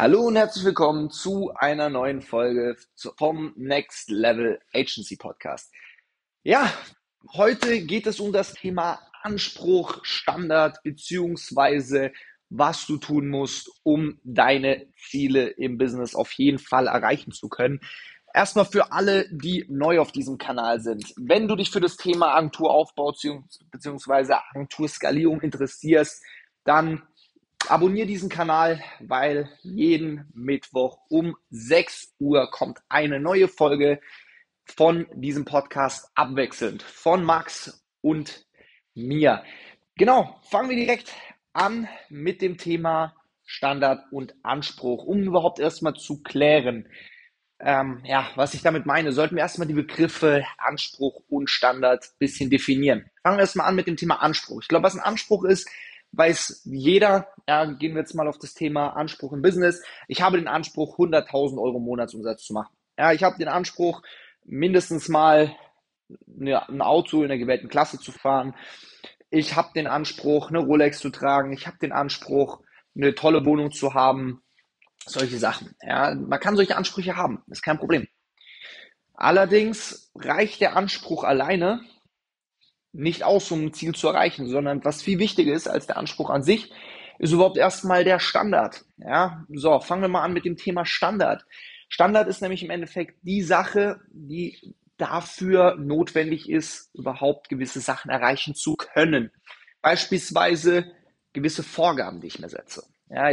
Hallo 0.00 0.20
und 0.28 0.36
herzlich 0.36 0.64
willkommen 0.64 1.10
zu 1.10 1.52
einer 1.56 1.88
neuen 1.88 2.22
Folge 2.22 2.76
vom 3.16 3.52
Next 3.56 4.08
Level 4.08 4.60
Agency 4.72 5.16
Podcast. 5.16 5.74
Ja, 6.44 6.72
heute 7.32 7.80
geht 7.84 8.06
es 8.06 8.20
um 8.20 8.32
das 8.32 8.52
Thema 8.52 9.00
Anspruch, 9.24 9.98
Standard 10.04 10.80
beziehungsweise 10.84 12.12
was 12.48 12.86
du 12.86 12.98
tun 12.98 13.28
musst, 13.28 13.72
um 13.82 14.20
deine 14.22 14.86
Ziele 14.94 15.48
im 15.48 15.78
Business 15.78 16.14
auf 16.14 16.30
jeden 16.30 16.60
Fall 16.60 16.86
erreichen 16.86 17.32
zu 17.32 17.48
können. 17.48 17.80
Erstmal 18.32 18.66
für 18.66 18.92
alle, 18.92 19.26
die 19.32 19.66
neu 19.68 19.98
auf 19.98 20.12
diesem 20.12 20.38
Kanal 20.38 20.80
sind. 20.80 21.12
Wenn 21.16 21.48
du 21.48 21.56
dich 21.56 21.72
für 21.72 21.80
das 21.80 21.96
Thema 21.96 22.36
Agenturaufbau 22.36 23.14
bzw. 23.72 24.34
Agenturskalierung 24.52 25.40
interessierst, 25.40 26.22
dann 26.62 27.02
abonniere 27.66 28.06
diesen 28.06 28.28
Kanal, 28.28 28.82
weil 29.00 29.50
jeden 29.62 30.30
Mittwoch 30.34 30.98
um 31.08 31.36
6 31.50 32.14
Uhr 32.18 32.50
kommt 32.50 32.78
eine 32.88 33.20
neue 33.20 33.48
Folge 33.48 34.00
von 34.64 35.06
diesem 35.14 35.44
Podcast 35.44 36.10
abwechselnd 36.14 36.82
von 36.82 37.24
Max 37.24 37.84
und 38.00 38.46
mir. 38.94 39.42
Genau, 39.96 40.40
fangen 40.50 40.70
wir 40.70 40.76
direkt 40.76 41.12
an 41.52 41.88
mit 42.08 42.42
dem 42.42 42.58
Thema 42.58 43.14
Standard 43.44 44.04
und 44.12 44.34
Anspruch, 44.42 45.04
um 45.04 45.22
überhaupt 45.22 45.58
erstmal 45.58 45.94
zu 45.94 46.22
klären, 46.22 46.86
ähm, 47.60 48.02
ja, 48.04 48.30
was 48.36 48.54
ich 48.54 48.62
damit 48.62 48.86
meine, 48.86 49.12
sollten 49.12 49.34
wir 49.34 49.42
erstmal 49.42 49.66
die 49.66 49.74
Begriffe 49.74 50.44
Anspruch 50.58 51.22
und 51.28 51.50
Standard 51.50 52.04
ein 52.04 52.18
bisschen 52.18 52.50
definieren. 52.50 53.10
Fangen 53.22 53.36
wir 53.36 53.40
erstmal 53.42 53.66
an 53.66 53.74
mit 53.74 53.88
dem 53.88 53.96
Thema 53.96 54.16
Anspruch. 54.22 54.60
Ich 54.62 54.68
glaube, 54.68 54.84
was 54.84 54.94
ein 54.94 55.00
Anspruch 55.00 55.44
ist, 55.44 55.68
weiß 56.12 56.62
jeder, 56.64 57.28
ja, 57.46 57.64
gehen 57.64 57.94
wir 57.94 58.00
jetzt 58.00 58.14
mal 58.14 58.28
auf 58.28 58.38
das 58.38 58.54
Thema 58.54 58.90
Anspruch 58.90 59.32
im 59.32 59.42
Business. 59.42 59.82
Ich 60.06 60.22
habe 60.22 60.38
den 60.38 60.48
Anspruch, 60.48 60.98
100.000 60.98 61.60
Euro 61.60 61.78
Monatsumsatz 61.78 62.44
zu 62.44 62.52
machen. 62.52 62.74
Ja, 62.98 63.12
ich 63.12 63.22
habe 63.22 63.38
den 63.38 63.48
Anspruch, 63.48 64.02
mindestens 64.44 65.08
mal 65.08 65.54
ein 66.26 66.82
Auto 66.82 67.22
in 67.22 67.28
der 67.28 67.38
gewählten 67.38 67.68
Klasse 67.68 67.98
zu 67.98 68.12
fahren. 68.12 68.54
Ich 69.30 69.56
habe 69.56 69.70
den 69.74 69.86
Anspruch, 69.86 70.48
eine 70.48 70.60
Rolex 70.60 71.00
zu 71.00 71.10
tragen. 71.10 71.52
Ich 71.52 71.66
habe 71.66 71.78
den 71.78 71.92
Anspruch, 71.92 72.60
eine 72.96 73.14
tolle 73.14 73.44
Wohnung 73.44 73.72
zu 73.72 73.94
haben. 73.94 74.42
Solche 75.04 75.38
Sachen. 75.38 75.74
Ja, 75.82 76.14
man 76.14 76.40
kann 76.40 76.56
solche 76.56 76.76
Ansprüche 76.76 77.16
haben. 77.16 77.42
ist 77.48 77.62
kein 77.62 77.78
Problem. 77.78 78.08
Allerdings 79.14 80.10
reicht 80.14 80.60
der 80.60 80.76
Anspruch 80.76 81.24
alleine 81.24 81.80
nicht 82.98 83.22
aus, 83.22 83.50
um 83.50 83.66
ein 83.66 83.72
Ziel 83.72 83.94
zu 83.94 84.08
erreichen, 84.08 84.48
sondern 84.48 84.84
was 84.84 85.02
viel 85.02 85.18
wichtiger 85.18 85.52
ist 85.52 85.68
als 85.68 85.86
der 85.86 85.96
Anspruch 85.96 86.30
an 86.30 86.42
sich, 86.42 86.72
ist 87.18 87.32
überhaupt 87.32 87.56
erstmal 87.56 88.04
der 88.04 88.18
Standard. 88.18 88.84
Ja, 88.96 89.44
so, 89.52 89.78
fangen 89.80 90.02
wir 90.02 90.08
mal 90.08 90.22
an 90.22 90.32
mit 90.32 90.44
dem 90.44 90.56
Thema 90.56 90.84
Standard. 90.84 91.44
Standard 91.88 92.28
ist 92.28 92.42
nämlich 92.42 92.62
im 92.62 92.70
Endeffekt 92.70 93.18
die 93.22 93.42
Sache, 93.42 94.00
die 94.10 94.74
dafür 94.98 95.76
notwendig 95.76 96.50
ist, 96.50 96.90
überhaupt 96.94 97.48
gewisse 97.48 97.80
Sachen 97.80 98.10
erreichen 98.10 98.54
zu 98.54 98.74
können. 98.74 99.30
Beispielsweise 99.80 100.92
gewisse 101.32 101.62
Vorgaben, 101.62 102.20
die 102.20 102.26
ich 102.26 102.40
mir 102.40 102.48
setze. 102.48 102.82
Ja, 103.08 103.30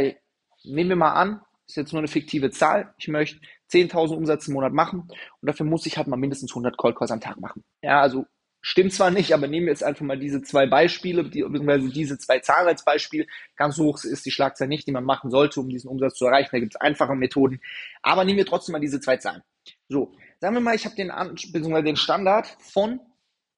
nehmen 0.64 0.90
wir 0.90 0.96
mal 0.96 1.12
an, 1.12 1.40
ist 1.66 1.76
jetzt 1.76 1.92
nur 1.92 2.00
eine 2.00 2.08
fiktive 2.08 2.50
Zahl. 2.50 2.94
Ich 2.98 3.08
möchte 3.08 3.40
10.000 3.72 4.14
Umsatz 4.14 4.46
im 4.46 4.54
Monat 4.54 4.72
machen 4.72 5.00
und 5.00 5.46
dafür 5.46 5.66
muss 5.66 5.86
ich 5.86 5.96
halt 5.96 6.06
mal 6.06 6.16
mindestens 6.16 6.52
100 6.52 6.76
Cold 6.76 6.96
Calls 6.96 7.10
am 7.10 7.20
Tag 7.20 7.40
machen. 7.40 7.64
Ja, 7.82 8.00
also 8.00 8.26
Stimmt 8.68 8.92
zwar 8.92 9.12
nicht, 9.12 9.32
aber 9.32 9.46
nehmen 9.46 9.66
wir 9.66 9.72
jetzt 9.72 9.84
einfach 9.84 10.04
mal 10.04 10.18
diese 10.18 10.42
zwei 10.42 10.66
Beispiele, 10.66 11.22
die, 11.22 11.42
beziehungsweise 11.42 11.88
diese 11.88 12.18
zwei 12.18 12.40
Zahlen 12.40 12.66
als 12.66 12.84
Beispiel. 12.84 13.28
Ganz 13.54 13.78
hoch 13.78 14.02
ist 14.02 14.26
die 14.26 14.32
Schlagzahl 14.32 14.66
nicht, 14.66 14.88
die 14.88 14.90
man 14.90 15.04
machen 15.04 15.30
sollte, 15.30 15.60
um 15.60 15.68
diesen 15.68 15.88
Umsatz 15.88 16.16
zu 16.16 16.26
erreichen. 16.26 16.48
Da 16.50 16.58
gibt 16.58 16.74
es 16.74 16.80
einfache 16.80 17.14
Methoden. 17.14 17.60
Aber 18.02 18.24
nehmen 18.24 18.38
wir 18.38 18.44
trotzdem 18.44 18.72
mal 18.72 18.80
diese 18.80 18.98
zwei 18.98 19.18
Zahlen. 19.18 19.44
So, 19.88 20.16
sagen 20.40 20.56
wir 20.56 20.60
mal, 20.60 20.74
ich 20.74 20.84
habe 20.84 20.96
den, 20.96 21.12
beziehungsweise 21.52 21.84
den 21.84 21.94
Standard 21.94 22.48
von 22.58 22.98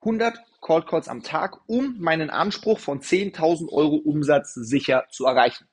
100 0.03 0.41
Cold 0.61 0.87
Calls 0.87 1.09
am 1.09 1.23
Tag, 1.23 1.57
um 1.67 1.97
meinen 1.99 2.29
Anspruch 2.29 2.79
von 2.79 3.01
10.000 3.01 3.73
Euro 3.73 3.97
Umsatz 3.97 4.53
sicher 4.53 5.07
zu 5.11 5.25
erreichen. 5.25 5.69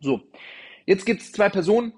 So, 0.00 0.20
jetzt 0.84 1.06
gibt 1.06 1.22
es 1.22 1.30
zwei 1.30 1.48
Personen, 1.48 1.92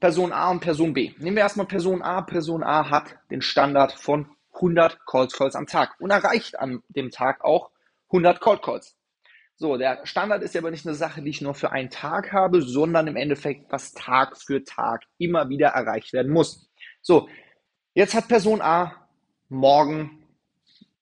Person 0.00 0.34
A 0.34 0.50
und 0.50 0.60
Person 0.60 0.92
B. 0.92 1.14
Nehmen 1.16 1.36
wir 1.36 1.44
erstmal 1.44 1.66
Person 1.66 2.02
A. 2.02 2.20
Person 2.20 2.62
A 2.62 2.90
hat 2.90 3.16
den 3.30 3.40
Standard 3.40 3.94
von 3.94 4.28
100 4.58 5.04
Cold 5.06 5.32
Calls 5.32 5.54
am 5.54 5.66
Tag 5.66 5.94
und 5.98 6.10
erreicht 6.10 6.58
an 6.58 6.82
dem 6.88 7.10
Tag 7.10 7.44
auch 7.44 7.70
100 8.08 8.40
Cold 8.40 8.62
Calls. 8.62 8.96
So, 9.56 9.76
der 9.76 10.06
Standard 10.06 10.42
ist 10.42 10.54
ja 10.54 10.60
aber 10.60 10.70
nicht 10.70 10.86
eine 10.86 10.94
Sache, 10.94 11.20
die 11.20 11.30
ich 11.30 11.40
nur 11.40 11.54
für 11.54 11.72
einen 11.72 11.90
Tag 11.90 12.32
habe, 12.32 12.62
sondern 12.62 13.08
im 13.08 13.16
Endeffekt, 13.16 13.72
was 13.72 13.92
Tag 13.92 14.36
für 14.36 14.62
Tag 14.62 15.02
immer 15.18 15.48
wieder 15.48 15.68
erreicht 15.68 16.12
werden 16.12 16.32
muss. 16.32 16.68
So, 17.02 17.28
jetzt 17.94 18.14
hat 18.14 18.28
Person 18.28 18.60
A 18.60 19.08
morgen 19.48 20.24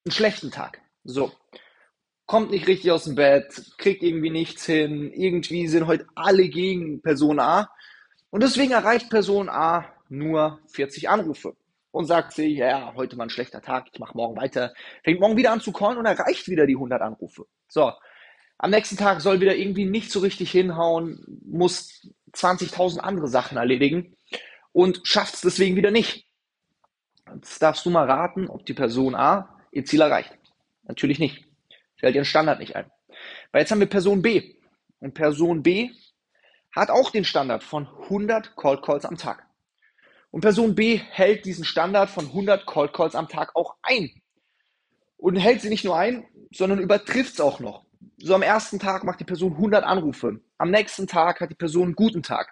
einen 0.04 0.12
schlechten 0.12 0.50
Tag. 0.50 0.80
So, 1.04 1.32
kommt 2.24 2.50
nicht 2.50 2.66
richtig 2.66 2.90
aus 2.92 3.04
dem 3.04 3.14
Bett, 3.14 3.72
kriegt 3.76 4.02
irgendwie 4.02 4.30
nichts 4.30 4.64
hin, 4.64 5.12
irgendwie 5.12 5.68
sind 5.68 5.86
heute 5.86 6.06
alle 6.14 6.48
gegen 6.48 7.02
Person 7.02 7.38
A 7.38 7.70
und 8.30 8.42
deswegen 8.42 8.72
erreicht 8.72 9.10
Person 9.10 9.50
A 9.50 9.84
nur 10.08 10.60
40 10.68 11.10
Anrufe 11.10 11.56
und 11.96 12.04
sagt 12.04 12.34
sich, 12.34 12.58
ja, 12.58 12.92
heute 12.94 13.16
mal 13.16 13.24
ein 13.24 13.30
schlechter 13.30 13.62
Tag, 13.62 13.86
ich 13.90 13.98
mache 13.98 14.14
morgen 14.14 14.36
weiter, 14.36 14.74
fängt 15.02 15.18
morgen 15.18 15.38
wieder 15.38 15.50
an 15.50 15.62
zu 15.62 15.72
callen 15.72 15.96
und 15.96 16.04
erreicht 16.04 16.46
wieder 16.46 16.66
die 16.66 16.74
100 16.74 17.00
Anrufe. 17.00 17.46
So, 17.68 17.90
am 18.58 18.70
nächsten 18.70 18.98
Tag 18.98 19.22
soll 19.22 19.40
wieder 19.40 19.56
irgendwie 19.56 19.86
nicht 19.86 20.12
so 20.12 20.20
richtig 20.20 20.50
hinhauen, 20.50 21.24
muss 21.46 22.06
20.000 22.34 22.98
andere 22.98 23.28
Sachen 23.28 23.56
erledigen 23.56 24.14
und 24.72 25.00
schafft 25.04 25.36
es 25.36 25.40
deswegen 25.40 25.74
wieder 25.74 25.90
nicht. 25.90 26.26
Jetzt 27.34 27.62
darfst 27.62 27.86
du 27.86 27.90
mal 27.90 28.04
raten, 28.04 28.48
ob 28.48 28.66
die 28.66 28.74
Person 28.74 29.14
A 29.14 29.58
ihr 29.72 29.86
Ziel 29.86 30.02
erreicht. 30.02 30.36
Natürlich 30.82 31.18
nicht. 31.18 31.46
Fällt 31.96 32.14
ihren 32.14 32.26
Standard 32.26 32.58
nicht 32.58 32.76
ein. 32.76 32.90
Weil 33.52 33.62
jetzt 33.62 33.70
haben 33.70 33.80
wir 33.80 33.88
Person 33.88 34.20
B. 34.20 34.54
Und 35.00 35.14
Person 35.14 35.62
B 35.62 35.92
hat 36.72 36.90
auch 36.90 37.10
den 37.10 37.24
Standard 37.24 37.64
von 37.64 37.88
100 38.02 38.54
Call 38.54 38.82
Calls 38.82 39.06
am 39.06 39.16
Tag. 39.16 39.45
Und 40.30 40.40
Person 40.40 40.74
B 40.74 41.00
hält 41.10 41.44
diesen 41.44 41.64
Standard 41.64 42.10
von 42.10 42.26
100 42.26 42.66
Cold 42.66 42.92
Calls 42.92 43.14
am 43.14 43.28
Tag 43.28 43.54
auch 43.54 43.76
ein. 43.82 44.10
Und 45.16 45.36
hält 45.36 45.62
sie 45.62 45.68
nicht 45.68 45.84
nur 45.84 45.96
ein, 45.96 46.26
sondern 46.52 46.78
übertrifft 46.78 47.34
es 47.34 47.40
auch 47.40 47.60
noch. 47.60 47.86
So 48.18 48.34
am 48.34 48.42
ersten 48.42 48.78
Tag 48.78 49.04
macht 49.04 49.20
die 49.20 49.24
Person 49.24 49.52
100 49.52 49.84
Anrufe. 49.84 50.40
Am 50.58 50.70
nächsten 50.70 51.06
Tag 51.06 51.40
hat 51.40 51.50
die 51.50 51.54
Person 51.54 51.84
einen 51.84 51.94
guten 51.94 52.22
Tag. 52.22 52.48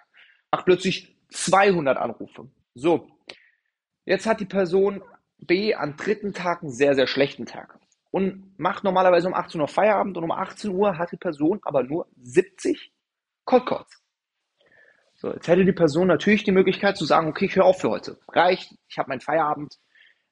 Macht 0.51 0.65
plötzlich 0.65 1.15
200 1.29 1.97
Anrufe. 1.97 2.49
So. 2.73 3.07
Jetzt 4.05 4.25
hat 4.25 4.39
die 4.39 4.45
Person 4.45 5.01
B 5.37 5.73
am 5.73 5.95
dritten 5.95 6.33
Tag 6.33 6.61
einen 6.61 6.71
sehr, 6.71 6.95
sehr 6.95 7.07
schlechten 7.07 7.45
Tag. 7.45 7.79
Und 8.11 8.57
macht 8.57 8.83
normalerweise 8.83 9.27
um 9.27 9.33
18 9.33 9.59
Uhr 9.59 9.67
Feierabend 9.67 10.15
und 10.17 10.23
um 10.23 10.31
18 10.31 10.71
Uhr 10.71 10.97
hat 10.97 11.11
die 11.11 11.17
Person 11.17 11.59
aber 11.63 11.83
nur 11.83 12.07
70 12.21 12.93
Cold 13.43 13.65
Calls. 13.65 14.04
So, 15.15 15.31
jetzt 15.31 15.47
hätte 15.47 15.63
die 15.63 15.71
Person 15.71 16.07
natürlich 16.07 16.43
die 16.43 16.51
Möglichkeit 16.51 16.97
zu 16.97 17.05
sagen, 17.05 17.27
okay, 17.27 17.45
ich 17.45 17.55
höre 17.55 17.65
auf 17.65 17.79
für 17.79 17.89
heute. 17.89 18.19
Reicht, 18.27 18.75
ich 18.89 18.97
habe 18.97 19.09
meinen 19.09 19.21
Feierabend. 19.21 19.79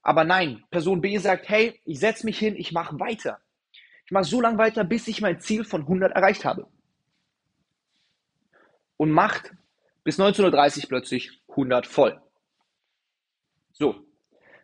Aber 0.01 0.25
nein, 0.25 0.63
Person 0.69 0.99
B 0.99 1.17
sagt, 1.17 1.47
hey, 1.47 1.79
ich 1.85 1.99
setze 1.99 2.25
mich 2.25 2.38
hin, 2.38 2.55
ich 2.57 2.73
mache 2.73 2.99
weiter. 2.99 3.39
Ich 4.05 4.11
mache 4.11 4.25
so 4.25 4.41
lange 4.41 4.57
weiter, 4.57 4.83
bis 4.83 5.07
ich 5.07 5.21
mein 5.21 5.39
Ziel 5.39 5.63
von 5.63 5.81
100 5.81 6.13
erreicht 6.13 6.44
habe. 6.44 6.67
Und 8.97 9.11
macht 9.11 9.53
bis 10.03 10.19
19.30 10.19 10.83
Uhr 10.83 10.89
plötzlich 10.89 11.41
100 11.47 11.88
voll. 11.88 12.21
So, 13.71 13.95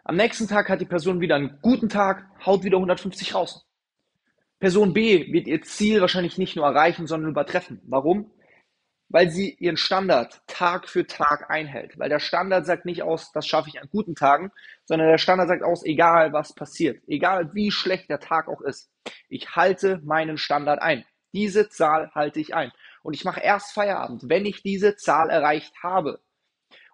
am 0.03 0.17
nächsten 0.17 0.47
Tag 0.47 0.69
hat 0.69 0.81
die 0.81 0.85
Person 0.85 1.21
wieder 1.21 1.35
einen 1.35 1.59
guten 1.61 1.87
Tag, 1.87 2.25
haut 2.45 2.63
wieder 2.63 2.77
150 2.77 3.35
raus. 3.35 3.65
Person 4.59 4.93
B 4.93 5.31
wird 5.31 5.47
ihr 5.47 5.61
Ziel 5.61 6.01
wahrscheinlich 6.01 6.37
nicht 6.37 6.55
nur 6.55 6.65
erreichen, 6.65 7.07
sondern 7.07 7.31
übertreffen. 7.31 7.79
Warum? 7.85 8.31
Weil 9.09 9.29
sie 9.31 9.55
ihren 9.59 9.77
Standard 9.77 10.41
Tag 10.47 10.87
für 10.87 11.05
Tag 11.05 11.49
einhält. 11.49 11.97
Weil 11.97 12.09
der 12.09 12.19
Standard 12.19 12.65
sagt 12.65 12.85
nicht 12.85 13.03
aus, 13.03 13.31
das 13.31 13.47
schaffe 13.47 13.69
ich 13.69 13.81
an 13.81 13.89
guten 13.91 14.15
Tagen, 14.15 14.51
sondern 14.85 15.09
der 15.09 15.17
Standard 15.17 15.49
sagt 15.49 15.63
aus, 15.63 15.83
egal 15.83 16.31
was 16.31 16.53
passiert, 16.53 17.01
egal 17.07 17.53
wie 17.53 17.71
schlecht 17.71 18.09
der 18.09 18.19
Tag 18.19 18.47
auch 18.47 18.61
ist, 18.61 18.91
ich 19.27 19.55
halte 19.55 19.99
meinen 20.03 20.37
Standard 20.37 20.81
ein. 20.81 21.03
Diese 21.33 21.69
Zahl 21.69 22.11
halte 22.13 22.39
ich 22.39 22.55
ein. 22.55 22.71
Und 23.03 23.13
ich 23.13 23.25
mache 23.25 23.41
erst 23.41 23.73
Feierabend, 23.73 24.29
wenn 24.29 24.45
ich 24.45 24.61
diese 24.61 24.95
Zahl 24.95 25.29
erreicht 25.29 25.73
habe. 25.83 26.21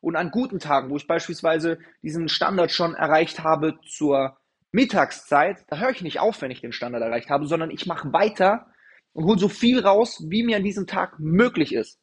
Und 0.01 0.15
an 0.15 0.31
guten 0.31 0.59
Tagen, 0.59 0.89
wo 0.89 0.97
ich 0.97 1.07
beispielsweise 1.07 1.79
diesen 2.01 2.29
Standard 2.29 2.71
schon 2.71 2.95
erreicht 2.95 3.43
habe 3.43 3.79
zur 3.81 4.37
Mittagszeit, 4.71 5.65
da 5.67 5.77
höre 5.77 5.91
ich 5.91 6.01
nicht 6.01 6.19
auf, 6.19 6.41
wenn 6.41 6.51
ich 6.51 6.61
den 6.61 6.73
Standard 6.73 7.01
erreicht 7.01 7.29
habe, 7.29 7.47
sondern 7.47 7.71
ich 7.71 7.85
mache 7.85 8.11
weiter 8.13 8.67
und 9.13 9.25
hole 9.25 9.39
so 9.39 9.49
viel 9.49 9.79
raus, 9.79 10.23
wie 10.27 10.43
mir 10.43 10.57
an 10.57 10.63
diesem 10.63 10.85
Tag 10.85 11.17
möglich 11.17 11.73
ist. 11.73 11.99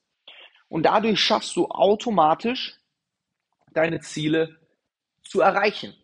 Und 0.73 0.85
dadurch 0.85 1.21
schaffst 1.21 1.55
du 1.57 1.67
automatisch 1.67 2.81
deine 3.75 4.01
Ziele 4.01 4.57
zu 5.23 5.43
erreichen. 5.43 5.95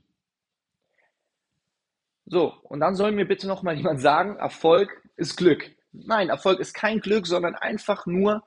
So, 2.27 2.53
und 2.65 2.81
dann 2.81 2.95
soll 2.95 3.13
mir 3.13 3.27
bitte 3.27 3.47
nochmal 3.47 3.79
jemand 3.79 4.03
sagen, 4.03 4.37
Erfolg 4.37 4.91
ist 5.17 5.37
Glück. 5.39 5.75
Nein, 5.93 6.29
Erfolg 6.29 6.61
ist 6.61 6.75
kein 6.75 7.01
Glück, 7.01 7.27
sondern 7.27 7.55
einfach 7.55 8.05
nur 8.05 8.47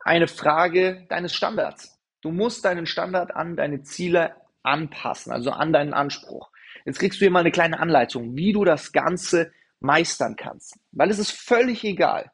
eine 0.00 0.26
Frage 0.26 1.06
deines 1.10 1.32
Standards. 1.32 1.96
Du 2.22 2.32
musst 2.32 2.64
deinen 2.64 2.86
Standard 2.86 3.30
an 3.36 3.54
deine 3.54 3.84
Ziele 3.84 4.34
anpassen, 4.64 5.30
also 5.30 5.52
an 5.52 5.72
deinen 5.72 5.94
Anspruch. 5.94 6.50
Jetzt 6.84 6.98
kriegst 6.98 7.20
du 7.20 7.24
hier 7.24 7.30
mal 7.30 7.38
eine 7.38 7.52
kleine 7.52 7.78
Anleitung, 7.78 8.34
wie 8.34 8.52
du 8.52 8.64
das 8.64 8.90
Ganze 8.90 9.52
meistern 9.78 10.34
kannst. 10.34 10.76
Weil 10.90 11.08
es 11.08 11.20
ist 11.20 11.30
völlig 11.30 11.84
egal, 11.84 12.32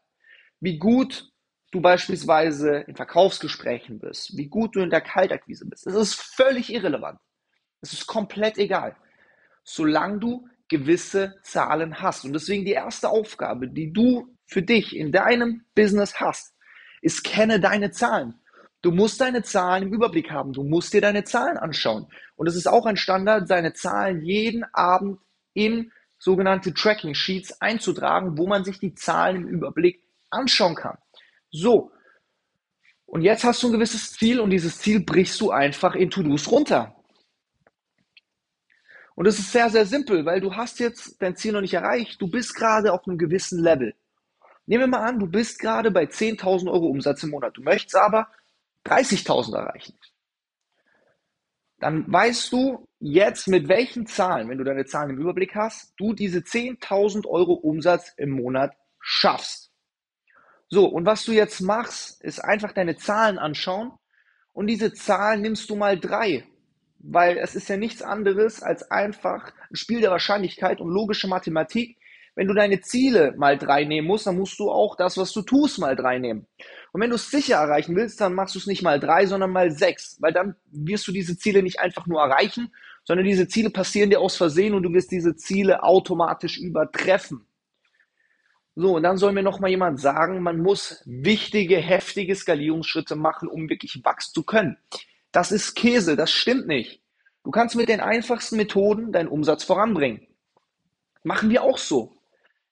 wie 0.61 0.79
gut 0.79 1.31
du 1.73 1.81
beispielsweise 1.81 2.85
in 2.87 2.95
Verkaufsgesprächen 2.95 3.99
bist, 3.99 4.37
wie 4.37 4.47
gut 4.47 4.77
du 4.77 4.81
in 4.81 4.91
der 4.91 5.01
Kaltakquise 5.01 5.67
bist. 5.67 5.87
Es 5.87 5.95
ist 5.95 6.15
völlig 6.15 6.73
irrelevant. 6.73 7.19
Es 7.81 7.93
ist 7.93 8.07
komplett 8.07 8.59
egal. 8.59 8.95
Solange 9.65 10.19
du 10.19 10.49
gewisse 10.69 11.35
Zahlen 11.43 12.01
hast. 12.01 12.25
Und 12.25 12.35
deswegen 12.35 12.65
die 12.65 12.73
erste 12.73 13.09
Aufgabe, 13.09 13.69
die 13.69 13.93
du 13.93 14.37
für 14.47 14.63
dich 14.63 14.95
in 14.95 15.13
deinem 15.13 15.65
Business 15.75 16.21
hast, 16.21 16.55
ist 17.01 17.25
kenne 17.25 17.59
deine 17.59 17.91
Zahlen. 17.91 18.35
Du 18.83 18.91
musst 18.91 19.21
deine 19.21 19.43
Zahlen 19.43 19.85
im 19.85 19.95
Überblick 19.95 20.31
haben. 20.31 20.53
Du 20.53 20.63
musst 20.63 20.93
dir 20.93 21.01
deine 21.01 21.25
Zahlen 21.25 21.57
anschauen. 21.57 22.07
Und 22.37 22.49
es 22.49 22.57
ist 22.57 22.67
auch 22.67 22.85
ein 22.87 22.97
Standard, 22.97 23.49
seine 23.49 23.73
Zahlen 23.73 24.23
jeden 24.23 24.65
Abend 24.73 25.21
in 25.55 25.93
sogenannte 26.19 26.75
Tracking 26.75 27.15
Sheets 27.15 27.61
einzutragen, 27.61 28.37
wo 28.39 28.47
man 28.47 28.65
sich 28.65 28.79
die 28.79 28.95
Zahlen 28.95 29.37
im 29.37 29.49
Überblick 29.49 30.03
anschauen 30.31 30.75
kann. 30.75 30.99
So. 31.52 31.93
Und 33.06 33.22
jetzt 33.22 33.44
hast 33.44 33.62
du 33.62 33.69
ein 33.69 33.75
gewisses 33.75 34.14
Ziel 34.14 34.40
und 34.40 34.50
dieses 34.50 34.78
Ziel 34.78 35.04
brichst 35.04 35.40
du 35.40 35.50
einfach 35.50 35.94
in 35.94 36.10
To-Dos 36.10 36.50
runter. 36.50 36.96
Und 39.14 39.26
es 39.26 39.38
ist 39.38 39.52
sehr, 39.52 39.69
sehr 39.69 39.84
simpel, 39.84 40.25
weil 40.25 40.40
du 40.40 40.56
hast 40.56 40.81
jetzt 40.81 41.20
dein 41.20 41.37
Ziel 41.37 41.52
noch 41.52 41.60
nicht 41.60 41.75
erreicht. 41.75 42.20
Du 42.20 42.28
bist 42.28 42.54
gerade 42.54 42.93
auf 42.93 43.06
einem 43.06 43.19
gewissen 43.19 43.62
Level. 43.62 43.94
Nehmen 44.64 44.84
wir 44.84 44.99
mal 44.99 45.06
an, 45.06 45.19
du 45.19 45.26
bist 45.26 45.58
gerade 45.58 45.90
bei 45.90 46.04
10.000 46.04 46.70
Euro 46.70 46.87
Umsatz 46.87 47.22
im 47.22 47.31
Monat. 47.31 47.56
Du 47.56 47.62
möchtest 47.62 47.96
aber 47.96 48.28
30.000 48.87 49.56
erreichen. 49.56 49.99
Dann 51.78 52.10
weißt 52.10 52.52
du 52.52 52.88
jetzt, 53.00 53.49
mit 53.49 53.69
welchen 53.69 54.06
Zahlen, 54.06 54.49
wenn 54.49 54.58
du 54.58 54.64
deine 54.64 54.87
Zahlen 54.87 55.10
im 55.10 55.19
Überblick 55.19 55.54
hast, 55.56 55.93
du 55.99 56.14
diese 56.14 56.38
10.000 56.38 57.26
Euro 57.26 57.54
Umsatz 57.54 58.14
im 58.16 58.31
Monat 58.31 58.72
schaffst. 59.00 59.72
So, 60.73 60.87
und 60.87 61.05
was 61.05 61.25
du 61.25 61.33
jetzt 61.33 61.61
machst, 61.61 62.23
ist 62.23 62.39
einfach 62.39 62.73
deine 62.73 62.97
Zahlen 62.97 63.39
anschauen 63.39 63.93
und 64.53 64.69
diese 64.69 64.95
Zahlen 64.95 65.43
nimmst 65.43 65.69
du 65.69 65.77
mal 65.77 66.01
drei 66.01 66.45
weil 67.03 67.37
es 67.39 67.55
ist 67.55 67.69
ja 67.69 67.77
nichts 67.77 68.01
anderes 68.01 68.63
als 68.63 68.91
einfach 68.91 69.53
ein 69.71 69.77
Spiel 69.77 70.01
der 70.01 70.11
Wahrscheinlichkeit 70.11 70.81
und 70.81 70.91
logische 70.91 71.29
Mathematik. 71.29 71.99
Wenn 72.35 72.47
du 72.47 72.55
deine 72.55 72.81
Ziele 72.81 73.35
mal 73.37 73.59
drei 73.59 73.85
nehmen 73.85 74.07
musst, 74.07 74.27
dann 74.27 74.39
musst 74.39 74.59
du 74.59 74.71
auch 74.71 74.97
das, 74.97 75.19
was 75.19 75.33
du 75.33 75.43
tust, 75.43 75.79
mal 75.79 75.97
drei 75.97 76.19
nehmen. 76.19 76.47
Und 76.93 77.01
wenn 77.03 77.11
du 77.11 77.17
es 77.17 77.31
sicher 77.31 77.57
erreichen 77.57 77.95
willst, 77.95 78.21
dann 78.23 78.35
machst 78.35 78.55
du 78.55 78.59
es 78.59 78.67
nicht 78.67 78.83
mal 78.83 78.99
drei, 78.99 79.27
sondern 79.27 79.51
mal 79.51 79.71
sechs, 79.71 80.17
weil 80.21 80.33
dann 80.33 80.55
wirst 80.71 81.07
du 81.07 81.13
diese 81.13 81.37
Ziele 81.37 81.63
nicht 81.63 81.81
einfach 81.81 82.07
nur 82.07 82.23
erreichen, 82.23 82.73
sondern 83.05 83.27
diese 83.27 83.49
Ziele 83.49 83.69
passieren 83.69 84.09
dir 84.09 84.21
aus 84.21 84.37
Versehen 84.37 84.73
und 84.73 84.85
du 84.85 84.93
wirst 84.95 85.11
diese 85.11 85.37
Ziele 85.37 85.83
automatisch 85.83 86.57
übertreffen. 86.57 87.45
So, 88.75 88.97
und 88.97 89.03
dann 89.03 89.19
soll 89.19 89.33
mir 89.33 89.43
noch 89.43 89.61
mal 89.61 89.69
jemand 89.69 90.01
sagen, 90.01 90.43
man 90.43 90.59
muss 90.59 91.03
wichtige, 91.05 91.77
heftige 91.77 92.35
Skalierungsschritte 92.35 93.17
machen, 93.17 93.49
um 93.49 93.69
wirklich 93.69 94.01
wachsen 94.03 94.33
zu 94.33 94.43
können. 94.45 94.79
Das 95.31 95.53
ist 95.53 95.75
Käse, 95.75 96.17
das 96.17 96.31
stimmt 96.31 96.67
nicht. 96.67 97.03
Du 97.45 97.51
kannst 97.51 97.77
mit 97.77 97.89
den 97.89 98.01
einfachsten 98.01 98.57
Methoden 98.57 99.13
deinen 99.13 99.29
Umsatz 99.29 99.65
voranbringen. 99.65 100.27
Machen 101.23 101.51
wir 101.51 101.63
auch 101.63 101.79
so. 101.79 102.17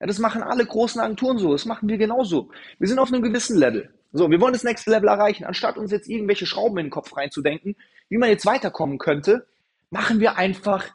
Ja, 0.01 0.07
das 0.07 0.19
machen 0.19 0.43
alle 0.43 0.65
großen 0.65 1.01
Agenturen 1.01 1.39
so, 1.39 1.53
das 1.53 1.67
machen 1.67 1.89
wir 1.89 1.99
genauso. 1.99 2.51
Wir 2.79 2.89
sind 2.89 2.99
auf 2.99 3.13
einem 3.13 3.23
gewissen 3.23 3.59
Level. 3.59 3.93
So, 4.13 4.31
wir 4.31 4.41
wollen 4.41 4.55
das 4.55 4.65
nächste 4.65 4.91
Level 4.91 5.09
erreichen. 5.09 5.45
Anstatt 5.45 5.77
uns 5.77 5.93
jetzt 5.93 6.09
irgendwelche 6.09 6.47
Schrauben 6.47 6.79
in 6.79 6.87
den 6.87 6.91
Kopf 6.91 7.17
reinzudenken, 7.17 7.77
wie 8.09 8.19
man 8.19 8.31
jetzt 8.31 8.47
weiterkommen 8.47 8.99
könnte, 8.99 9.47
machen 9.91 10.19
wir 10.19 10.37
einfach 10.37 10.89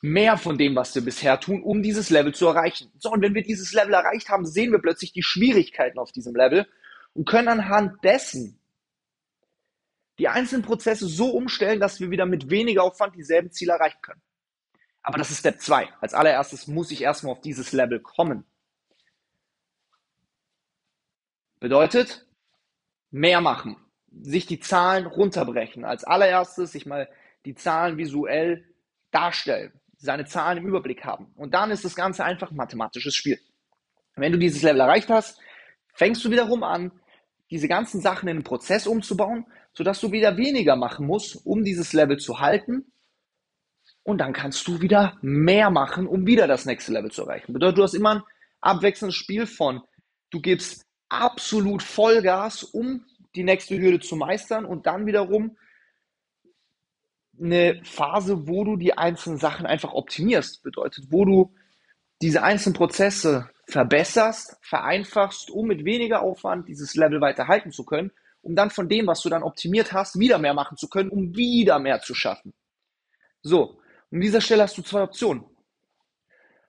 mehr 0.00 0.36
von 0.36 0.58
dem, 0.58 0.76
was 0.76 0.94
wir 0.94 1.02
bisher 1.02 1.40
tun, 1.40 1.62
um 1.62 1.82
dieses 1.82 2.10
Level 2.10 2.34
zu 2.34 2.46
erreichen. 2.46 2.90
So, 2.98 3.10
und 3.10 3.22
wenn 3.22 3.34
wir 3.34 3.42
dieses 3.42 3.72
Level 3.72 3.94
erreicht 3.94 4.28
haben, 4.28 4.46
sehen 4.46 4.72
wir 4.72 4.78
plötzlich 4.78 5.12
die 5.12 5.22
Schwierigkeiten 5.22 5.98
auf 5.98 6.12
diesem 6.12 6.34
Level 6.34 6.66
und 7.14 7.28
können 7.28 7.48
anhand 7.48 8.02
dessen 8.04 8.60
die 10.18 10.28
einzelnen 10.28 10.62
Prozesse 10.62 11.06
so 11.06 11.30
umstellen, 11.30 11.80
dass 11.80 12.00
wir 12.00 12.10
wieder 12.10 12.26
mit 12.26 12.50
weniger 12.50 12.82
Aufwand 12.82 13.14
dieselben 13.14 13.52
Ziele 13.52 13.72
erreichen 13.72 14.02
können. 14.02 14.22
Aber 15.02 15.18
das 15.18 15.30
ist 15.30 15.38
Step 15.38 15.60
2. 15.60 15.88
Als 16.00 16.12
allererstes 16.12 16.66
muss 16.66 16.90
ich 16.90 17.02
erstmal 17.02 17.32
auf 17.32 17.40
dieses 17.40 17.72
Level 17.72 18.00
kommen. 18.00 18.44
Bedeutet, 21.60 22.26
mehr 23.10 23.40
machen, 23.40 23.76
sich 24.10 24.46
die 24.46 24.60
Zahlen 24.60 25.06
runterbrechen. 25.06 25.84
Als 25.84 26.04
allererstes 26.04 26.72
sich 26.72 26.84
mal 26.86 27.08
die 27.44 27.54
Zahlen 27.54 27.96
visuell 27.96 28.64
darstellen, 29.10 29.72
seine 29.98 30.24
Zahlen 30.24 30.58
im 30.58 30.66
Überblick 30.66 31.04
haben. 31.04 31.32
Und 31.36 31.54
dann 31.54 31.70
ist 31.70 31.84
das 31.84 31.94
Ganze 31.94 32.24
einfach 32.24 32.50
ein 32.50 32.56
mathematisches 32.56 33.14
Spiel. 33.14 33.38
Wenn 34.16 34.32
du 34.32 34.38
dieses 34.38 34.62
Level 34.62 34.80
erreicht 34.80 35.10
hast, 35.10 35.38
fängst 35.94 36.24
du 36.24 36.30
wiederum 36.30 36.62
an, 36.62 36.92
diese 37.50 37.68
ganzen 37.68 38.00
Sachen 38.00 38.28
in 38.28 38.36
einen 38.36 38.44
Prozess 38.44 38.86
umzubauen, 38.86 39.46
sodass 39.72 40.00
du 40.00 40.12
wieder 40.12 40.36
weniger 40.36 40.76
machen 40.76 41.06
musst, 41.06 41.44
um 41.46 41.64
dieses 41.64 41.92
Level 41.92 42.18
zu 42.18 42.40
halten. 42.40 42.92
Und 44.02 44.18
dann 44.18 44.32
kannst 44.32 44.66
du 44.66 44.80
wieder 44.80 45.18
mehr 45.22 45.70
machen, 45.70 46.06
um 46.06 46.26
wieder 46.26 46.46
das 46.46 46.64
nächste 46.64 46.92
Level 46.92 47.10
zu 47.10 47.22
erreichen. 47.22 47.52
Bedeutet, 47.52 47.78
du 47.78 47.82
hast 47.82 47.94
immer 47.94 48.16
ein 48.16 48.22
abwechselndes 48.60 49.16
Spiel 49.16 49.46
von, 49.46 49.82
du 50.30 50.40
gibst 50.40 50.86
absolut 51.08 51.82
Vollgas, 51.82 52.62
um 52.62 53.04
die 53.34 53.44
nächste 53.44 53.78
Hürde 53.78 54.00
zu 54.00 54.16
meistern 54.16 54.64
und 54.64 54.86
dann 54.86 55.06
wiederum 55.06 55.56
eine 57.40 57.80
Phase, 57.84 58.46
wo 58.48 58.64
du 58.64 58.76
die 58.76 58.96
einzelnen 58.96 59.38
Sachen 59.38 59.66
einfach 59.66 59.92
optimierst. 59.92 60.62
Bedeutet, 60.62 61.06
wo 61.10 61.24
du 61.24 61.54
diese 62.20 62.42
einzelnen 62.42 62.74
Prozesse 62.74 63.50
verbesserst, 63.66 64.56
vereinfachst, 64.62 65.50
um 65.50 65.66
mit 65.66 65.84
weniger 65.84 66.22
Aufwand 66.22 66.68
dieses 66.68 66.94
Level 66.94 67.20
weiter 67.20 67.48
halten 67.48 67.70
zu 67.70 67.84
können, 67.84 68.10
um 68.40 68.56
dann 68.56 68.70
von 68.70 68.88
dem, 68.88 69.06
was 69.06 69.20
du 69.20 69.28
dann 69.28 69.42
optimiert 69.42 69.92
hast, 69.92 70.18
wieder 70.18 70.38
mehr 70.38 70.54
machen 70.54 70.76
zu 70.76 70.88
können, 70.88 71.10
um 71.10 71.36
wieder 71.36 71.78
mehr 71.78 72.00
zu 72.00 72.14
schaffen. 72.14 72.54
So, 73.42 73.80
an 74.10 74.20
dieser 74.20 74.40
Stelle 74.40 74.62
hast 74.62 74.78
du 74.78 74.82
zwei 74.82 75.02
Optionen. 75.02 75.44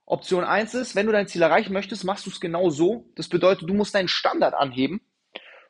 Option 0.05 0.43
1 0.43 0.73
ist, 0.73 0.95
wenn 0.95 1.05
du 1.05 1.11
dein 1.11 1.27
Ziel 1.27 1.41
erreichen 1.41 1.71
möchtest, 1.71 2.03
machst 2.03 2.25
du 2.25 2.31
es 2.31 2.39
genau 2.39 2.69
so. 2.69 3.05
Das 3.15 3.29
bedeutet, 3.29 3.69
du 3.69 3.73
musst 3.73 3.93
deinen 3.93 4.07
Standard 4.07 4.55
anheben. 4.55 5.01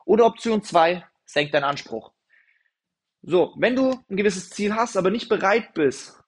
Oder 0.05 0.25
Option 0.25 0.63
2, 0.63 1.05
senk 1.25 1.51
deinen 1.51 1.65
Anspruch. 1.65 2.11
So, 3.21 3.53
wenn 3.57 3.75
du 3.75 3.99
ein 4.09 4.17
gewisses 4.17 4.49
Ziel 4.49 4.73
hast, 4.75 4.95
aber 4.95 5.09
nicht 5.09 5.29
bereit 5.29 5.73
bist, 5.73 6.19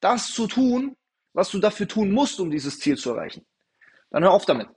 das 0.00 0.32
zu 0.32 0.46
tun, 0.46 0.96
was 1.32 1.50
du 1.50 1.58
dafür 1.58 1.86
tun 1.86 2.10
musst, 2.10 2.40
um 2.40 2.50
dieses 2.50 2.78
Ziel 2.78 2.96
zu 2.96 3.10
erreichen, 3.10 3.44
dann 4.10 4.22
hör 4.22 4.32
auf 4.32 4.46
damit. 4.46 4.68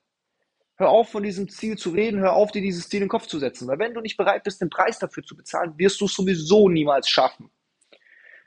Hör 0.76 0.90
auf, 0.90 1.10
von 1.10 1.24
diesem 1.24 1.50
Ziel 1.50 1.78
zu 1.78 1.90
reden, 1.90 2.22
hör 2.22 2.34
auf, 2.34 2.52
dir 2.52 2.62
dieses 2.62 2.88
Ziel 2.88 3.00
in 3.00 3.06
den 3.06 3.10
Kopf 3.10 3.28
zu 3.28 3.38
setzen. 3.38 3.68
Weil 3.68 3.80
wenn 3.80 3.94
du 3.94 4.00
nicht 4.00 4.16
bereit 4.16 4.44
bist, 4.44 4.62
den 4.62 4.70
Preis 4.70 4.98
dafür 4.98 5.24
zu 5.24 5.36
bezahlen, 5.36 5.78
wirst 5.78 6.00
du 6.00 6.06
es 6.06 6.14
sowieso 6.14 6.70
niemals 6.70 7.10
schaffen. 7.10 7.50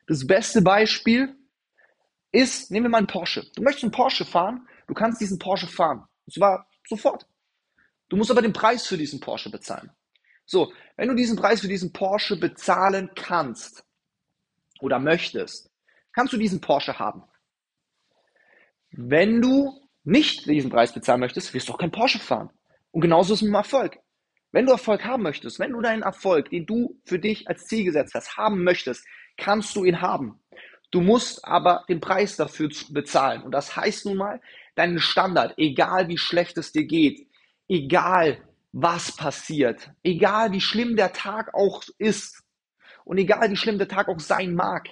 Das 0.07 0.27
beste 0.27 0.63
Beispiel 0.63 1.37
ist, 2.31 2.71
nehmen 2.71 2.87
wir 2.87 2.91
mal 2.91 2.99
einen 2.99 3.07
Porsche. 3.07 3.47
Du 3.55 3.63
möchtest 3.63 3.85
einen 3.85 3.93
Porsche 3.93 4.25
fahren, 4.25 4.67
du 4.87 4.95
kannst 4.95 5.21
diesen 5.21 5.39
Porsche 5.39 5.67
fahren. 5.67 6.05
Und 6.25 6.33
zwar 6.33 6.67
sofort. 6.89 7.27
Du 8.09 8.17
musst 8.17 8.31
aber 8.31 8.43
den 8.43 8.55
Preis 8.55 8.87
für 8.87 8.97
diesen 8.97 9.21
Porsche 9.21 9.51
bezahlen. 9.51 9.91
So, 10.45 10.73
wenn 10.97 11.09
du 11.09 11.15
diesen 11.15 11.37
Preis 11.37 11.61
für 11.61 11.69
diesen 11.69 11.93
Porsche 11.93 12.37
bezahlen 12.37 13.11
kannst 13.15 13.85
oder 14.81 14.99
möchtest, 14.99 15.71
kannst 16.13 16.33
du 16.33 16.37
diesen 16.37 16.61
Porsche 16.61 16.99
haben. 16.99 17.23
Wenn 18.91 19.41
du 19.41 19.81
nicht 20.05 20.47
diesen 20.47 20.71
Preis 20.71 20.93
bezahlen 20.93 21.21
möchtest, 21.21 21.55
wirst 21.55 21.69
du 21.69 21.73
auch 21.73 21.79
kein 21.79 21.91
Porsche 21.91 22.19
fahren. 22.19 22.51
Und 22.91 23.01
genauso 23.01 23.33
ist 23.33 23.39
es 23.39 23.43
mit 23.43 23.53
dem 23.53 23.57
Erfolg. 23.57 23.99
Wenn 24.51 24.67
du 24.67 24.73
Erfolg 24.73 25.05
haben 25.05 25.23
möchtest, 25.23 25.59
wenn 25.59 25.73
du 25.73 25.81
deinen 25.81 26.03
Erfolg, 26.03 26.51
den 26.51 26.67
du 26.67 27.01
für 27.05 27.19
dich 27.19 27.49
als 27.49 27.65
Ziel 27.67 27.85
gesetzt 27.85 28.15
hast, 28.15 28.37
haben 28.37 28.65
möchtest, 28.65 29.07
kannst 29.39 29.75
du 29.77 29.85
ihn 29.85 30.03
haben. 30.03 30.43
Du 30.91 31.01
musst 31.01 31.43
aber 31.47 31.85
den 31.89 32.01
Preis 32.01 32.37
dafür 32.37 32.69
bezahlen. 32.91 33.43
Und 33.43 33.53
das 33.53 33.75
heißt 33.77 34.05
nun 34.05 34.19
mal, 34.19 34.43
deinen 34.75 34.99
Standard, 34.99 35.55
egal 35.57 36.09
wie 36.09 36.19
schlecht 36.19 36.59
es 36.59 36.71
dir 36.71 36.85
geht, 36.85 37.27
egal 37.67 38.43
was 38.73 39.15
passiert, 39.15 39.91
egal 40.03 40.53
wie 40.53 40.61
schlimm 40.61 40.97
der 40.97 41.13
Tag 41.13 41.55
auch 41.55 41.83
ist 41.99 42.43
und 43.05 43.19
egal 43.19 43.51
wie 43.51 43.57
schlimm 43.57 43.79
der 43.79 43.89
Tag 43.89 44.09
auch 44.09 44.21
sein 44.21 44.55
mag, 44.55 44.89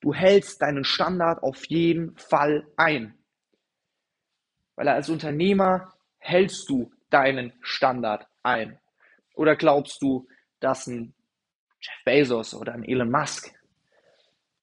du 0.00 0.12
hältst 0.14 0.60
deinen 0.60 0.84
Standard 0.84 1.42
auf 1.42 1.64
jeden 1.66 2.16
Fall 2.18 2.66
ein. 2.76 3.18
Weil 4.76 4.88
als 4.88 5.08
Unternehmer 5.08 5.94
hältst 6.18 6.68
du 6.68 6.92
deinen 7.10 7.52
Standard 7.62 8.28
ein. 8.42 8.78
Oder 9.34 9.56
glaubst 9.56 10.02
du, 10.02 10.28
dass 10.60 10.86
ein 10.86 11.14
Jeff 11.80 12.04
Bezos 12.04 12.54
oder 12.54 12.74
ein 12.74 12.84
Elon 12.84 13.10
Musk 13.10 13.50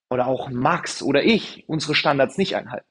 oder 0.09 0.27
auch 0.27 0.49
Max 0.49 1.01
oder 1.01 1.23
ich 1.23 1.67
unsere 1.67 1.95
Standards 1.95 2.37
nicht 2.37 2.55
einhalten? 2.55 2.87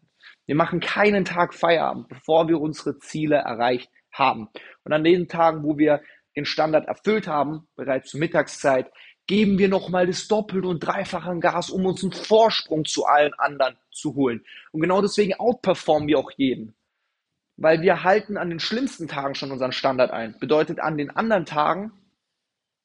Wir 0.47 0.57
machen 0.57 0.81
keinen 0.81 1.25
Tag 1.25 1.55
Feierabend, 1.55 2.09
bevor 2.09 2.49
wir 2.49 2.61
unsere 2.61 2.99
Ziele 2.99 3.37
erreicht 3.37 3.91
haben. 4.15 4.49
Und 4.85 4.93
an 4.93 5.05
den 5.05 5.29
Tagen, 5.29 5.63
wo 5.63 5.77
wir 5.77 6.01
den 6.37 6.45
Standard 6.47 6.89
erfüllt 6.89 7.29
haben, 7.29 7.69
bereits 7.77 8.11
zur 8.11 8.21
Mittagszeit, 8.21 8.91
geben 9.27 9.59
wir 9.59 9.69
nochmal 9.69 10.07
das 10.07 10.29
Doppelte 10.29 10.69
und 10.69 10.81
Dreifache 10.81 11.31
an 11.31 11.41
Gas, 11.41 11.71
um 11.71 11.87
uns 11.87 12.03
einen 12.03 12.13
Vorsprung 12.13 12.85
zu 12.85 13.05
allen 13.07 13.33
anderen 13.35 13.77
zu 13.91 14.15
holen. 14.15 14.45
Und 14.73 14.81
genau 14.83 15.01
deswegen 15.01 15.35
outperformen 15.35 16.09
wir 16.09 16.19
auch 16.19 16.31
jeden. 16.37 16.75
Weil 17.57 17.83
wir 17.83 18.03
halten 18.03 18.37
an 18.37 18.51
den 18.51 18.61
schlimmsten 18.61 19.09
Tagen 19.09 19.35
schon 19.35 19.53
unseren 19.53 19.73
Standard 19.73 20.11
ein. 20.11 20.37
Bedeutet, 20.41 20.81
an 20.81 20.97
den 20.97 21.11
anderen 21.11 21.47
Tagen 21.47 21.93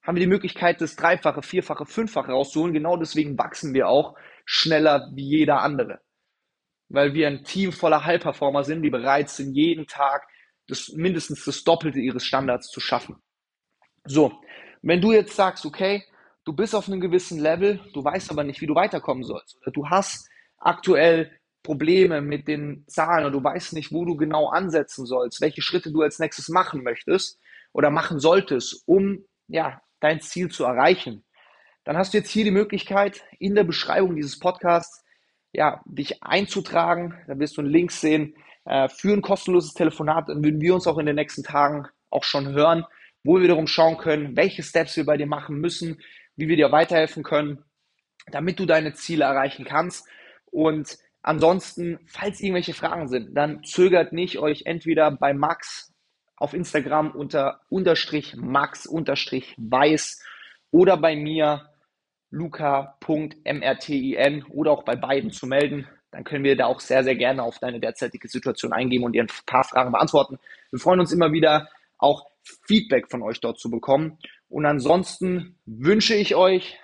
haben 0.03 0.15
wir 0.15 0.21
die 0.21 0.27
Möglichkeit, 0.27 0.79
das 0.79 0.95
Dreifache, 0.95 1.41
Vierfache, 1.41 1.85
Fünffache 1.85 2.31
rauszuholen. 2.31 2.73
Genau 2.73 2.95
deswegen 2.95 3.37
wachsen 3.37 3.73
wir 3.73 3.89
auch 3.89 4.15
schneller 4.45 5.09
wie 5.13 5.27
jeder 5.27 5.61
andere. 5.61 5.99
Weil 6.87 7.13
wir 7.13 7.27
ein 7.27 7.43
Team 7.43 7.71
voller 7.71 8.05
High-Performer 8.05 8.63
sind, 8.63 8.81
die 8.83 8.89
bereit 8.89 9.29
sind, 9.29 9.53
jeden 9.53 9.87
Tag 9.87 10.27
das, 10.69 10.89
mindestens 10.89 11.43
das 11.45 11.63
Doppelte 11.63 11.99
ihres 11.99 12.25
Standards 12.25 12.69
zu 12.69 12.79
schaffen. 12.79 13.17
So, 14.05 14.39
wenn 14.81 15.01
du 15.01 15.11
jetzt 15.11 15.35
sagst, 15.35 15.65
okay, 15.65 16.03
du 16.45 16.53
bist 16.53 16.73
auf 16.73 16.87
einem 16.87 17.01
gewissen 17.01 17.39
Level, 17.39 17.79
du 17.93 18.03
weißt 18.03 18.31
aber 18.31 18.43
nicht, 18.43 18.61
wie 18.61 18.67
du 18.67 18.75
weiterkommen 18.75 19.23
sollst, 19.23 19.57
oder 19.61 19.71
du 19.71 19.89
hast 19.89 20.29
aktuell 20.57 21.31
Probleme 21.63 22.21
mit 22.21 22.47
den 22.47 22.85
Zahlen 22.87 23.25
und 23.25 23.33
du 23.33 23.43
weißt 23.43 23.73
nicht, 23.73 23.91
wo 23.91 24.05
du 24.05 24.15
genau 24.15 24.47
ansetzen 24.47 25.05
sollst, 25.05 25.41
welche 25.41 25.61
Schritte 25.61 25.91
du 25.91 26.01
als 26.01 26.19
nächstes 26.19 26.49
machen 26.49 26.83
möchtest 26.83 27.37
oder 27.73 27.89
machen 27.89 28.19
solltest, 28.19 28.83
um 28.85 29.25
ja, 29.47 29.81
dein 29.99 30.21
Ziel 30.21 30.49
zu 30.49 30.63
erreichen, 30.63 31.25
dann 31.83 31.97
hast 31.97 32.13
du 32.13 32.17
jetzt 32.17 32.29
hier 32.29 32.43
die 32.43 32.51
Möglichkeit, 32.51 33.23
in 33.39 33.55
der 33.55 33.63
Beschreibung 33.63 34.15
dieses 34.15 34.39
Podcasts 34.39 35.03
ja, 35.51 35.81
dich 35.85 36.21
einzutragen. 36.21 37.15
Da 37.27 37.39
wirst 37.39 37.57
du 37.57 37.61
einen 37.61 37.71
Link 37.71 37.91
sehen 37.91 38.35
für 38.89 39.13
ein 39.13 39.21
kostenloses 39.21 39.73
Telefonat. 39.73 40.29
Dann 40.29 40.43
würden 40.43 40.61
wir 40.61 40.75
uns 40.75 40.85
auch 40.87 40.97
in 40.97 41.05
den 41.05 41.15
nächsten 41.15 41.43
Tagen 41.43 41.87
auch 42.09 42.23
schon 42.23 42.49
hören, 42.49 42.85
wo 43.23 43.35
wir 43.35 43.43
wiederum 43.43 43.67
schauen 43.67 43.97
können, 43.97 44.35
welche 44.35 44.63
Steps 44.63 44.95
wir 44.97 45.05
bei 45.05 45.17
dir 45.17 45.27
machen 45.27 45.59
müssen, 45.59 46.01
wie 46.35 46.47
wir 46.47 46.55
dir 46.55 46.71
weiterhelfen 46.71 47.23
können, 47.23 47.63
damit 48.31 48.59
du 48.59 48.65
deine 48.65 48.93
Ziele 48.93 49.25
erreichen 49.25 49.65
kannst. 49.65 50.07
Und 50.45 50.97
ansonsten, 51.21 51.99
falls 52.07 52.39
irgendwelche 52.41 52.73
Fragen 52.73 53.07
sind, 53.07 53.35
dann 53.35 53.63
zögert 53.63 54.13
nicht, 54.13 54.39
euch 54.39 54.63
entweder 54.65 55.11
bei 55.11 55.33
Max 55.33 55.93
auf 56.37 56.53
Instagram 56.53 57.11
unter 57.11 57.61
unterstrich 57.69 58.35
Max 58.37 58.85
unterstrich 58.85 59.55
weiß 59.57 60.23
oder 60.71 60.95
bei 60.97 61.15
mir 61.15 61.69
luca.mrtin 62.31 63.43
oder 64.45 64.71
auch 64.71 64.83
bei 64.83 64.95
beiden 64.95 65.31
zu 65.31 65.47
melden. 65.47 65.87
Dann 66.11 66.23
können 66.23 66.43
wir 66.43 66.55
da 66.55 66.65
auch 66.65 66.79
sehr, 66.79 67.03
sehr 67.03 67.15
gerne 67.15 67.43
auf 67.43 67.59
deine 67.59 67.79
derzeitige 67.79 68.27
Situation 68.27 68.73
eingehen 68.73 69.03
und 69.03 69.13
dir 69.13 69.23
ein 69.23 69.29
paar 69.45 69.63
Fragen 69.63 69.91
beantworten. 69.91 70.39
Wir 70.71 70.79
freuen 70.79 70.99
uns 70.99 71.11
immer 71.11 71.31
wieder, 71.31 71.69
auch 71.97 72.27
Feedback 72.67 73.09
von 73.09 73.21
euch 73.21 73.39
dort 73.41 73.59
zu 73.59 73.69
bekommen. 73.69 74.17
Und 74.47 74.65
ansonsten 74.65 75.57
wünsche 75.65 76.15
ich 76.15 76.35
euch 76.35 76.79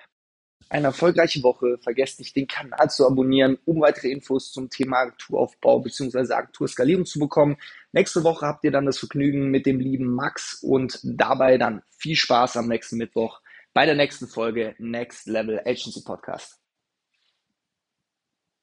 eine 0.68 0.88
erfolgreiche 0.88 1.42
Woche. 1.42 1.78
Vergesst 1.78 2.18
nicht, 2.18 2.34
den 2.36 2.46
Kanal 2.46 2.90
zu 2.90 3.06
abonnieren, 3.06 3.58
um 3.64 3.80
weitere 3.80 4.08
Infos 4.10 4.52
zum 4.52 4.70
Thema 4.70 4.98
Agenturaufbau 4.98 5.80
bzw. 5.80 6.32
Agenturskalierung 6.32 7.06
zu 7.06 7.18
bekommen. 7.18 7.56
Nächste 7.92 8.24
Woche 8.24 8.46
habt 8.46 8.64
ihr 8.64 8.72
dann 8.72 8.86
das 8.86 8.98
Vergnügen 8.98 9.50
mit 9.50 9.66
dem 9.66 9.80
lieben 9.80 10.06
Max 10.06 10.60
und 10.62 11.00
dabei 11.02 11.58
dann 11.58 11.82
viel 11.90 12.16
Spaß 12.16 12.56
am 12.56 12.68
nächsten 12.68 12.96
Mittwoch 12.96 13.40
bei 13.72 13.86
der 13.86 13.94
nächsten 13.94 14.26
Folge 14.26 14.74
Next 14.78 15.26
Level 15.26 15.60
Agency 15.64 16.02
Podcast. 16.02 16.65